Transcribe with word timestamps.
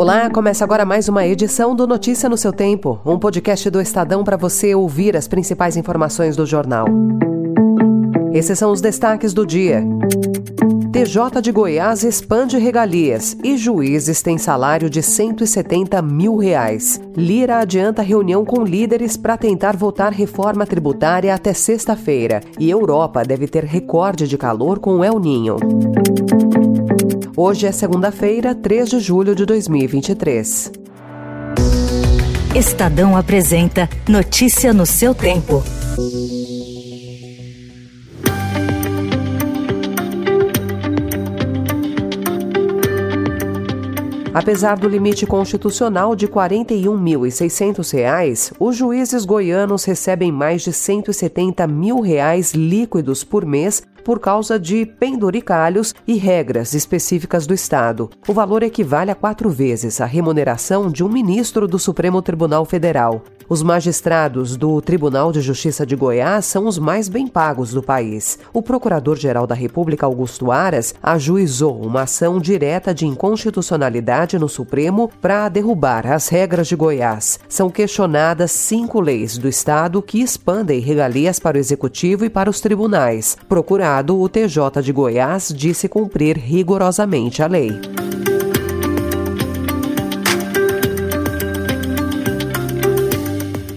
Olá, 0.00 0.30
começa 0.30 0.62
agora 0.62 0.84
mais 0.84 1.08
uma 1.08 1.26
edição 1.26 1.74
do 1.74 1.84
Notícia 1.84 2.28
no 2.28 2.36
seu 2.36 2.52
Tempo, 2.52 3.00
um 3.04 3.18
podcast 3.18 3.68
do 3.68 3.80
Estadão 3.80 4.22
para 4.22 4.36
você 4.36 4.72
ouvir 4.72 5.16
as 5.16 5.26
principais 5.26 5.76
informações 5.76 6.36
do 6.36 6.46
jornal. 6.46 6.86
Esses 8.32 8.56
são 8.56 8.70
os 8.70 8.80
destaques 8.80 9.34
do 9.34 9.44
dia. 9.44 9.82
TJ 10.92 11.42
de 11.42 11.50
Goiás 11.50 12.04
expande 12.04 12.56
regalias 12.58 13.36
e 13.42 13.56
juízes 13.56 14.22
têm 14.22 14.38
salário 14.38 14.88
de 14.88 15.02
170 15.02 16.00
mil 16.00 16.36
reais. 16.36 17.00
Lira 17.16 17.58
adianta 17.58 18.00
reunião 18.00 18.44
com 18.44 18.62
líderes 18.62 19.16
para 19.16 19.36
tentar 19.36 19.76
votar 19.76 20.12
reforma 20.12 20.64
tributária 20.64 21.34
até 21.34 21.52
sexta-feira. 21.52 22.40
E 22.56 22.70
Europa 22.70 23.24
deve 23.24 23.48
ter 23.48 23.64
recorde 23.64 24.28
de 24.28 24.38
calor 24.38 24.78
com 24.78 25.04
El 25.04 25.18
Ninho. 25.18 25.56
Hoje 27.40 27.68
é 27.68 27.70
segunda-feira, 27.70 28.52
3 28.52 28.88
de 28.88 28.98
julho 28.98 29.32
de 29.32 29.46
2023. 29.46 30.72
Estadão 32.52 33.16
apresenta 33.16 33.88
Notícia 34.08 34.72
no 34.72 34.84
seu 34.84 35.14
tempo. 35.14 35.62
Apesar 44.38 44.78
do 44.78 44.88
limite 44.88 45.26
constitucional 45.26 46.14
de 46.14 46.26
R$ 46.26 46.32
41.600, 46.32 48.52
os 48.60 48.76
juízes 48.76 49.24
goianos 49.24 49.84
recebem 49.84 50.30
mais 50.30 50.62
de 50.62 50.72
170 50.72 51.66
mil 51.66 51.98
reais 51.98 52.54
líquidos 52.54 53.24
por 53.24 53.44
mês 53.44 53.82
por 54.04 54.20
causa 54.20 54.56
de 54.56 54.86
penduricalhos 54.86 55.92
e 56.06 56.14
regras 56.14 56.72
específicas 56.72 57.48
do 57.48 57.54
Estado. 57.54 58.08
O 58.28 58.32
valor 58.32 58.62
equivale 58.62 59.10
a 59.10 59.16
quatro 59.16 59.50
vezes 59.50 60.00
a 60.00 60.06
remuneração 60.06 60.88
de 60.88 61.02
um 61.02 61.08
ministro 61.08 61.66
do 61.66 61.76
Supremo 61.76 62.22
Tribunal 62.22 62.64
Federal. 62.64 63.24
Os 63.48 63.62
magistrados 63.62 64.58
do 64.58 64.78
Tribunal 64.82 65.32
de 65.32 65.40
Justiça 65.40 65.86
de 65.86 65.96
Goiás 65.96 66.44
são 66.44 66.66
os 66.66 66.78
mais 66.78 67.08
bem 67.08 67.26
pagos 67.26 67.72
do 67.72 67.82
país. 67.82 68.38
O 68.52 68.60
Procurador-Geral 68.60 69.46
da 69.46 69.54
República, 69.54 70.04
Augusto 70.04 70.52
Aras, 70.52 70.94
ajuizou 71.02 71.80
uma 71.80 72.02
ação 72.02 72.38
direta 72.38 72.92
de 72.92 73.06
inconstitucionalidade 73.06 74.38
no 74.38 74.50
Supremo 74.50 75.10
para 75.22 75.48
derrubar 75.48 76.06
as 76.06 76.28
regras 76.28 76.68
de 76.68 76.76
Goiás. 76.76 77.40
São 77.48 77.70
questionadas 77.70 78.50
cinco 78.50 79.00
leis 79.00 79.38
do 79.38 79.48
Estado 79.48 80.02
que 80.02 80.20
expandem 80.20 80.80
regalias 80.80 81.38
para 81.38 81.56
o 81.56 81.60
Executivo 81.60 82.26
e 82.26 82.30
para 82.30 82.50
os 82.50 82.60
tribunais. 82.60 83.38
Procurado 83.48 84.20
o 84.20 84.28
TJ 84.28 84.82
de 84.82 84.92
Goiás 84.92 85.54
disse 85.56 85.88
cumprir 85.88 86.36
rigorosamente 86.36 87.42
a 87.42 87.46
lei. 87.46 87.80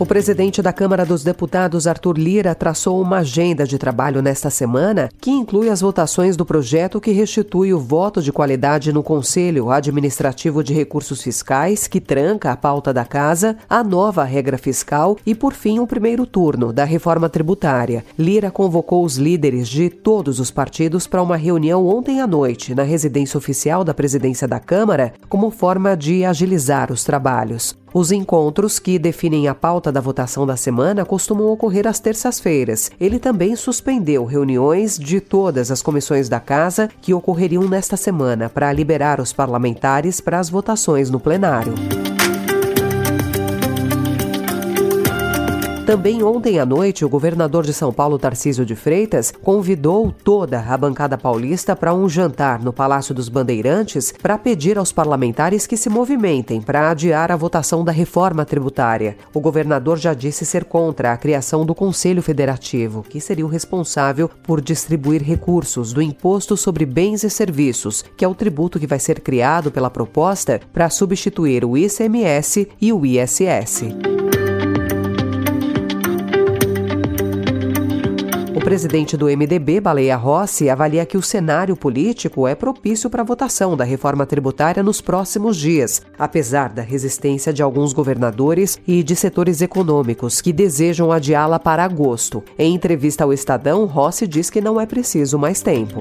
O 0.00 0.06
presidente 0.06 0.62
da 0.62 0.72
Câmara 0.72 1.04
dos 1.04 1.22
Deputados, 1.22 1.86
Arthur 1.86 2.16
Lira, 2.16 2.54
traçou 2.54 3.02
uma 3.02 3.18
agenda 3.18 3.66
de 3.66 3.76
trabalho 3.76 4.22
nesta 4.22 4.48
semana 4.48 5.10
que 5.20 5.30
inclui 5.30 5.68
as 5.68 5.82
votações 5.82 6.38
do 6.38 6.46
projeto 6.46 7.02
que 7.02 7.10
restitui 7.10 7.74
o 7.74 7.78
voto 7.78 8.22
de 8.22 8.32
qualidade 8.32 8.94
no 8.94 9.02
Conselho 9.02 9.70
Administrativo 9.70 10.64
de 10.64 10.72
Recursos 10.72 11.20
Fiscais, 11.20 11.86
que 11.86 12.00
tranca 12.00 12.50
a 12.50 12.56
pauta 12.56 12.94
da 12.94 13.04
casa, 13.04 13.58
a 13.68 13.84
nova 13.84 14.24
regra 14.24 14.56
fiscal 14.56 15.18
e, 15.26 15.34
por 15.34 15.52
fim, 15.52 15.80
o 15.80 15.86
primeiro 15.86 16.24
turno 16.24 16.72
da 16.72 16.84
reforma 16.84 17.28
tributária. 17.28 18.02
Lira 18.18 18.50
convocou 18.50 19.04
os 19.04 19.18
líderes 19.18 19.68
de 19.68 19.90
todos 19.90 20.40
os 20.40 20.50
partidos 20.50 21.06
para 21.06 21.22
uma 21.22 21.36
reunião 21.36 21.86
ontem 21.86 22.22
à 22.22 22.26
noite 22.26 22.74
na 22.74 22.84
residência 22.84 23.36
oficial 23.36 23.84
da 23.84 23.92
presidência 23.92 24.48
da 24.48 24.58
Câmara, 24.58 25.12
como 25.28 25.50
forma 25.50 25.94
de 25.94 26.24
agilizar 26.24 26.90
os 26.90 27.04
trabalhos. 27.04 27.76
Os 27.92 28.12
encontros 28.12 28.78
que 28.78 28.98
definem 28.98 29.48
a 29.48 29.54
pauta 29.54 29.90
da 29.90 30.00
votação 30.00 30.46
da 30.46 30.56
semana 30.56 31.04
costumam 31.04 31.48
ocorrer 31.48 31.86
às 31.88 31.98
terças-feiras. 31.98 32.90
Ele 33.00 33.18
também 33.18 33.56
suspendeu 33.56 34.24
reuniões 34.24 34.96
de 34.96 35.20
todas 35.20 35.70
as 35.70 35.82
comissões 35.82 36.28
da 36.28 36.38
Casa 36.38 36.88
que 37.00 37.12
ocorreriam 37.12 37.68
nesta 37.68 37.96
semana 37.96 38.48
para 38.48 38.72
liberar 38.72 39.20
os 39.20 39.32
parlamentares 39.32 40.20
para 40.20 40.38
as 40.38 40.48
votações 40.48 41.10
no 41.10 41.18
plenário. 41.18 41.74
Também 45.90 46.22
ontem 46.22 46.60
à 46.60 46.64
noite, 46.64 47.04
o 47.04 47.08
governador 47.08 47.64
de 47.64 47.72
São 47.72 47.92
Paulo, 47.92 48.16
Tarcísio 48.16 48.64
de 48.64 48.76
Freitas, 48.76 49.32
convidou 49.42 50.12
toda 50.12 50.60
a 50.60 50.76
bancada 50.76 51.18
paulista 51.18 51.74
para 51.74 51.92
um 51.92 52.08
jantar 52.08 52.62
no 52.62 52.72
Palácio 52.72 53.12
dos 53.12 53.28
Bandeirantes 53.28 54.14
para 54.22 54.38
pedir 54.38 54.78
aos 54.78 54.92
parlamentares 54.92 55.66
que 55.66 55.76
se 55.76 55.90
movimentem 55.90 56.60
para 56.62 56.90
adiar 56.90 57.32
a 57.32 57.36
votação 57.36 57.82
da 57.82 57.90
reforma 57.90 58.44
tributária. 58.44 59.16
O 59.34 59.40
governador 59.40 59.98
já 59.98 60.14
disse 60.14 60.46
ser 60.46 60.64
contra 60.64 61.12
a 61.12 61.16
criação 61.16 61.66
do 61.66 61.74
Conselho 61.74 62.22
Federativo, 62.22 63.02
que 63.02 63.20
seria 63.20 63.44
o 63.44 63.48
responsável 63.48 64.30
por 64.44 64.60
distribuir 64.60 65.24
recursos 65.24 65.92
do 65.92 66.00
Imposto 66.00 66.56
sobre 66.56 66.86
Bens 66.86 67.24
e 67.24 67.30
Serviços, 67.30 68.04
que 68.16 68.24
é 68.24 68.28
o 68.28 68.34
tributo 68.36 68.78
que 68.78 68.86
vai 68.86 69.00
ser 69.00 69.18
criado 69.18 69.72
pela 69.72 69.90
proposta 69.90 70.60
para 70.72 70.88
substituir 70.88 71.64
o 71.64 71.76
ICMS 71.76 72.68
e 72.80 72.92
o 72.92 73.04
ISS. 73.04 74.19
Presidente 78.70 79.16
do 79.16 79.26
MDB, 79.26 79.80
Baleia 79.80 80.14
Rossi, 80.14 80.70
avalia 80.70 81.04
que 81.04 81.16
o 81.16 81.22
cenário 81.22 81.74
político 81.74 82.46
é 82.46 82.54
propício 82.54 83.10
para 83.10 83.20
a 83.20 83.24
votação 83.24 83.76
da 83.76 83.82
reforma 83.82 84.24
tributária 84.24 84.80
nos 84.80 85.00
próximos 85.00 85.56
dias, 85.56 86.00
apesar 86.16 86.68
da 86.68 86.80
resistência 86.80 87.52
de 87.52 87.64
alguns 87.64 87.92
governadores 87.92 88.78
e 88.86 89.02
de 89.02 89.16
setores 89.16 89.60
econômicos 89.60 90.40
que 90.40 90.52
desejam 90.52 91.10
adiá-la 91.10 91.58
para 91.58 91.82
agosto. 91.82 92.44
Em 92.56 92.72
entrevista 92.72 93.24
ao 93.24 93.32
Estadão, 93.32 93.86
Rossi 93.86 94.24
diz 94.24 94.48
que 94.48 94.60
não 94.60 94.80
é 94.80 94.86
preciso 94.86 95.36
mais 95.36 95.60
tempo. 95.60 96.00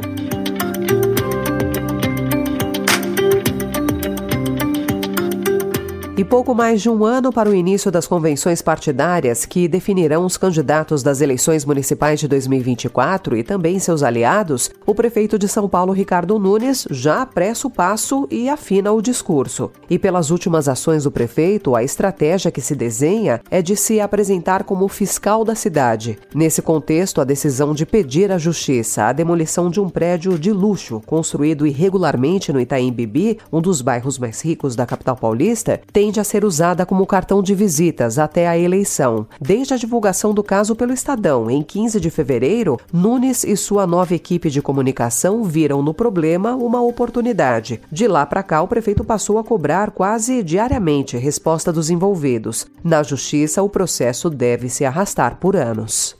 E 6.19 6.23
pouco 6.25 6.53
mais 6.53 6.81
de 6.81 6.89
um 6.89 7.05
ano 7.05 7.31
para 7.31 7.49
o 7.49 7.55
início 7.55 7.89
das 7.89 8.05
convenções 8.05 8.61
partidárias 8.61 9.45
que 9.45 9.69
definirão 9.69 10.25
os 10.25 10.35
candidatos 10.35 11.01
das 11.01 11.21
eleições 11.21 11.63
municipais 11.63 12.19
de 12.19 12.27
2024 12.27 13.37
e 13.37 13.41
também 13.41 13.79
seus 13.79 14.03
aliados, 14.03 14.69
o 14.85 14.93
prefeito 14.93 15.39
de 15.39 15.47
São 15.47 15.69
Paulo, 15.69 15.93
Ricardo 15.93 16.37
Nunes, 16.37 16.85
já 16.91 17.21
apressa 17.21 17.67
o 17.67 17.71
passo 17.71 18.27
e 18.29 18.49
afina 18.49 18.91
o 18.91 19.01
discurso. 19.01 19.71
E 19.89 19.97
pelas 19.97 20.29
últimas 20.29 20.67
ações 20.67 21.05
do 21.05 21.11
prefeito, 21.11 21.73
a 21.73 21.85
estratégia 21.85 22.51
que 22.51 22.59
se 22.59 22.75
desenha 22.75 23.39
é 23.49 23.61
de 23.61 23.77
se 23.77 24.01
apresentar 24.01 24.65
como 24.65 24.89
fiscal 24.89 25.45
da 25.45 25.55
cidade. 25.55 26.19
Nesse 26.35 26.61
contexto, 26.61 27.21
a 27.21 27.23
decisão 27.23 27.73
de 27.73 27.85
pedir 27.85 28.29
à 28.29 28.37
justiça 28.37 29.05
a 29.05 29.13
demolição 29.13 29.69
de 29.69 29.79
um 29.79 29.87
prédio 29.87 30.37
de 30.37 30.51
luxo 30.51 31.01
construído 31.05 31.65
irregularmente 31.65 32.51
no 32.51 32.59
Itaim 32.59 32.91
Bibi, 32.91 33.39
um 33.53 33.61
dos 33.61 33.81
bairros 33.81 34.19
mais 34.19 34.41
ricos 34.41 34.75
da 34.75 34.85
capital 34.85 35.15
paulista, 35.15 35.79
tem 35.93 36.08
tende 36.09 36.19
a 36.19 36.23
ser 36.23 36.43
usada 36.43 36.87
como 36.87 37.05
cartão 37.05 37.39
de 37.43 37.53
visitas 37.53 38.17
até 38.17 38.47
a 38.47 38.57
eleição. 38.57 39.27
Desde 39.39 39.75
a 39.75 39.77
divulgação 39.77 40.33
do 40.33 40.41
caso 40.41 40.75
pelo 40.75 40.91
Estadão, 40.91 41.51
em 41.51 41.61
15 41.61 41.99
de 41.99 42.09
fevereiro, 42.09 42.79
Nunes 42.91 43.43
e 43.43 43.55
sua 43.55 43.85
nova 43.85 44.15
equipe 44.15 44.49
de 44.49 44.59
comunicação 44.59 45.43
viram 45.43 45.83
no 45.83 45.93
problema 45.93 46.55
uma 46.55 46.81
oportunidade. 46.81 47.79
De 47.91 48.07
lá 48.07 48.25
para 48.25 48.41
cá, 48.41 48.59
o 48.63 48.67
prefeito 48.67 49.03
passou 49.03 49.37
a 49.37 49.43
cobrar 49.43 49.91
quase 49.91 50.41
diariamente 50.41 51.15
resposta 51.15 51.71
dos 51.71 51.91
envolvidos. 51.91 52.65
Na 52.83 53.03
justiça, 53.03 53.61
o 53.61 53.69
processo 53.69 54.31
deve 54.31 54.67
se 54.67 54.83
arrastar 54.83 55.35
por 55.35 55.55
anos. 55.55 56.17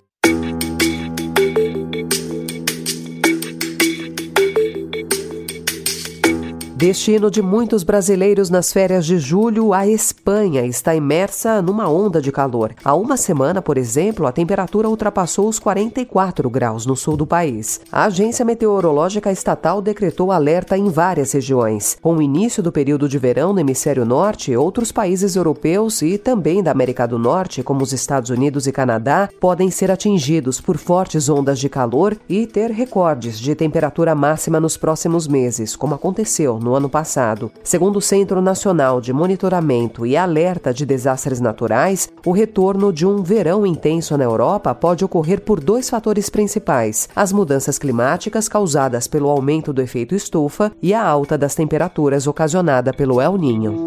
Destino 6.80 7.30
de 7.30 7.42
muitos 7.42 7.84
brasileiros 7.84 8.50
nas 8.50 8.72
férias 8.72 9.06
de 9.06 9.20
julho, 9.20 9.74
a 9.74 9.86
Espanha 9.86 10.66
está 10.66 10.96
imersa 10.96 11.62
numa 11.62 11.90
onda 11.90 12.22
de 12.22 12.32
calor. 12.32 12.74
Há 12.86 12.96
uma 12.96 13.18
semana, 13.18 13.62
por 13.62 13.78
exemplo, 13.78 14.26
a 14.26 14.32
temperatura 14.32 14.88
ultrapassou 14.88 15.50
os 15.50 15.60
44 15.60 16.50
graus 16.50 16.86
no 16.86 16.96
sul 16.96 17.18
do 17.18 17.28
país. 17.28 17.82
A 17.92 18.06
Agência 18.06 18.46
Meteorológica 18.46 19.30
Estatal 19.30 19.82
decretou 19.82 20.32
alerta 20.32 20.78
em 20.78 20.88
várias 20.88 21.34
regiões. 21.34 21.98
Com 22.02 22.16
o 22.16 22.22
início 22.22 22.64
do 22.64 22.72
período 22.72 23.10
de 23.10 23.18
verão 23.18 23.52
no 23.52 23.60
hemisfério 23.60 24.06
norte, 24.06 24.56
outros 24.56 24.90
países 24.90 25.36
europeus 25.36 26.02
e 26.02 26.18
também 26.18 26.64
da 26.64 26.72
América 26.72 27.06
do 27.06 27.20
Norte, 27.20 27.62
como 27.62 27.84
os 27.84 27.92
Estados 27.92 28.30
Unidos 28.30 28.68
e 28.68 28.72
Canadá, 28.72 29.28
podem 29.42 29.70
ser 29.70 29.92
atingidos 29.92 30.62
por 30.62 30.78
fortes 30.78 31.28
ondas 31.28 31.60
de 31.60 31.68
calor 31.68 32.16
e 32.30 32.48
ter 32.48 32.72
recordes 32.72 33.38
de 33.38 33.54
temperatura 33.54 34.16
máxima 34.16 34.62
nos 34.62 34.78
próximos 34.78 35.28
meses, 35.28 35.76
como 35.76 35.94
aconteceu 35.94 36.58
no 36.58 36.69
no 36.70 36.76
ano 36.76 36.88
passado. 36.88 37.52
Segundo 37.64 37.98
o 37.98 38.02
Centro 38.02 38.42
Nacional 38.42 39.02
de 39.02 39.12
Monitoramento 39.12 40.06
e 40.06 40.16
Alerta 40.16 40.72
de 40.72 40.86
Desastres 40.86 41.42
Naturais, 41.42 42.08
o 42.24 42.32
retorno 42.32 42.94
de 42.94 43.08
um 43.08 43.24
verão 43.24 43.66
intenso 43.66 44.16
na 44.16 44.24
Europa 44.24 44.76
pode 44.76 45.04
ocorrer 45.04 45.42
por 45.42 45.60
dois 45.60 45.90
fatores 45.90 46.30
principais: 46.30 47.10
as 47.16 47.34
mudanças 47.34 47.80
climáticas 47.80 48.48
causadas 48.48 49.08
pelo 49.08 49.30
aumento 49.30 49.74
do 49.74 49.82
efeito 49.82 50.14
estufa 50.14 50.72
e 50.82 50.94
a 50.94 51.04
alta 51.04 51.38
das 51.38 51.56
temperaturas 51.56 52.28
ocasionada 52.28 52.94
pelo 52.94 53.20
El 53.20 53.38
Ninho. 53.38 53.86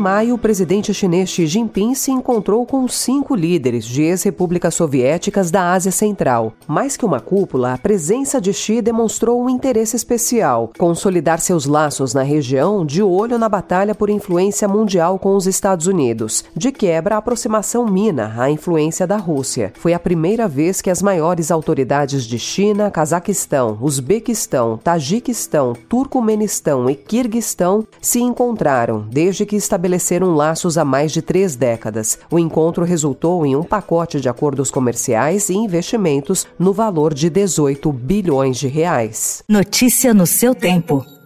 Maio, 0.00 0.34
o 0.34 0.38
presidente 0.38 0.94
chinês 0.94 1.28
Xi 1.28 1.46
Jinping 1.46 1.94
se 1.94 2.10
encontrou 2.10 2.64
com 2.64 2.88
cinco 2.88 3.34
líderes 3.34 3.84
de 3.84 4.02
ex-repúblicas 4.02 4.74
soviéticas 4.74 5.50
da 5.50 5.72
Ásia 5.72 5.92
Central. 5.92 6.54
Mais 6.66 6.96
que 6.96 7.04
uma 7.04 7.20
cúpula, 7.20 7.74
a 7.74 7.78
presença 7.78 8.40
de 8.40 8.52
Xi 8.52 8.80
demonstrou 8.80 9.42
um 9.42 9.50
interesse 9.50 9.94
especial, 9.94 10.72
consolidar 10.78 11.38
seus 11.38 11.66
laços 11.66 12.14
na 12.14 12.22
região 12.22 12.84
de 12.84 13.02
olho 13.02 13.38
na 13.38 13.48
batalha 13.48 13.94
por 13.94 14.08
influência 14.08 14.66
mundial 14.66 15.18
com 15.18 15.36
os 15.36 15.46
Estados 15.46 15.86
Unidos. 15.86 16.44
De 16.56 16.72
quebra, 16.72 17.16
a 17.16 17.18
aproximação 17.18 17.84
mina 17.86 18.34
a 18.38 18.50
influência 18.50 19.06
da 19.06 19.18
Rússia. 19.18 19.72
Foi 19.76 19.92
a 19.92 19.98
primeira 19.98 20.48
vez 20.48 20.80
que 20.80 20.88
as 20.88 21.02
maiores 21.02 21.50
autoridades 21.50 22.24
de 22.24 22.38
China, 22.38 22.90
Cazaquistão, 22.90 23.76
Uzbequistão, 23.80 24.78
Tajiquistão, 24.78 25.74
Turcomenistão 25.88 26.88
e 26.88 26.94
Quirguistão 26.94 27.86
se 28.00 28.20
encontraram 28.20 29.06
desde 29.10 29.44
que 29.44 29.56
estabeleceram 29.90 30.34
laços 30.34 30.78
há 30.78 30.84
mais 30.84 31.12
de 31.12 31.20
três 31.20 31.56
décadas. 31.56 32.18
O 32.30 32.38
encontro 32.38 32.84
resultou 32.84 33.44
em 33.44 33.56
um 33.56 33.62
pacote 33.62 34.20
de 34.20 34.28
acordos 34.28 34.70
comerciais 34.70 35.48
e 35.48 35.54
investimentos 35.54 36.46
no 36.58 36.72
valor 36.72 37.12
de 37.12 37.28
18 37.28 37.92
bilhões 37.92 38.58
de 38.58 38.68
reais. 38.68 39.42
Notícia 39.48 40.14
no 40.14 40.26
seu 40.26 40.54
tempo. 40.54 41.19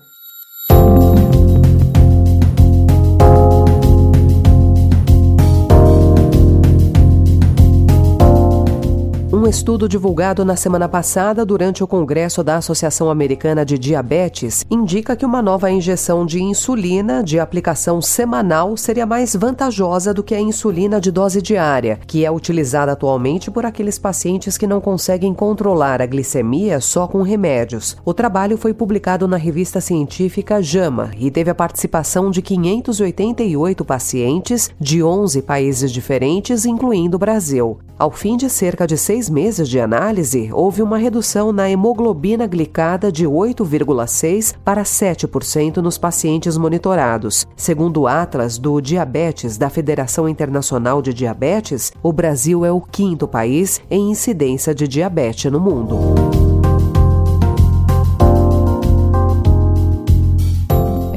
Estudo 9.55 9.89
divulgado 9.89 10.45
na 10.45 10.57
semana 10.57 10.89
passada 10.89 11.47
durante 11.47 11.85
o 11.85 11.87
Congresso 11.87 12.43
da 12.43 12.57
Associação 12.57 13.09
Americana 13.09 13.65
de 13.65 13.79
Diabetes 13.79 14.67
indica 14.69 15.15
que 15.15 15.25
uma 15.25 15.41
nova 15.41 15.71
injeção 15.71 16.27
de 16.27 16.43
insulina 16.43 17.23
de 17.23 17.39
aplicação 17.39 18.03
semanal 18.03 18.77
seria 18.77 19.07
mais 19.07 19.37
vantajosa 19.37 20.13
do 20.13 20.25
que 20.25 20.35
a 20.35 20.41
insulina 20.41 21.01
de 21.01 21.13
dose 21.13 21.41
diária, 21.41 22.01
que 22.05 22.25
é 22.25 22.31
utilizada 22.33 22.91
atualmente 22.91 23.49
por 23.49 23.65
aqueles 23.65 23.97
pacientes 23.97 24.59
que 24.59 24.67
não 24.67 24.81
conseguem 24.81 25.33
controlar 25.33 26.03
a 26.03 26.07
glicemia 26.07 26.81
só 26.81 27.07
com 27.07 27.23
remédios. 27.23 27.97
O 28.05 28.13
trabalho 28.13 28.59
foi 28.59 28.75
publicado 28.75 29.29
na 29.29 29.37
revista 29.37 29.81
científica 29.81 30.61
JAMA 30.61 31.13
e 31.17 31.31
teve 31.31 31.51
a 31.51 31.55
participação 31.55 32.29
de 32.29 32.43
588 32.43 33.85
pacientes 33.85 34.69
de 34.81 35.01
11 35.01 35.43
países 35.43 35.93
diferentes, 35.93 36.67
incluindo 36.67 37.17
o 37.17 37.21
Brasil. 37.21 37.79
Ao 37.97 38.11
fim 38.11 38.37
de 38.37 38.51
cerca 38.51 38.85
de 38.89 38.99
seis 38.99 39.31
meses 39.31 39.44
de 39.45 39.79
análise, 39.79 40.49
houve 40.53 40.81
uma 40.81 40.97
redução 40.97 41.53
na 41.53 41.69
hemoglobina 41.71 42.47
glicada 42.47 43.13
de 43.13 43.27
8,6% 43.27 44.57
para 44.65 44.83
7% 44.83 45.77
nos 45.77 45.99
pacientes 45.99 46.57
monitorados. 46.57 47.47
Segundo 47.55 48.03
o 48.03 48.07
Atlas 48.07 48.57
do 48.57 48.81
Diabetes 48.81 49.59
da 49.59 49.69
Federação 49.69 50.27
Internacional 50.27 51.03
de 51.03 51.13
Diabetes, 51.13 51.93
o 52.03 52.13
Brasil 52.13 52.65
é 52.65 52.73
o 52.73 52.81
quinto 52.81 53.29
país 53.29 53.83
em 53.91 54.11
incidência 54.11 54.75
de 54.75 54.89
diabetes 54.89 55.53
no 55.53 55.61
mundo. 55.61 56.54